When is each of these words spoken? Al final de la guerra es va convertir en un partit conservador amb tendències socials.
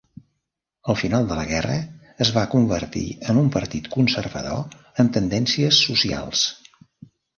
Al 0.91 0.95
final 1.01 1.27
de 1.31 1.35
la 1.39 1.43
guerra 1.49 1.75
es 2.25 2.31
va 2.37 2.45
convertir 2.55 3.03
en 3.33 3.41
un 3.43 3.51
partit 3.57 3.91
conservador 3.97 4.83
amb 5.05 5.15
tendències 5.19 5.83
socials. 5.91 6.49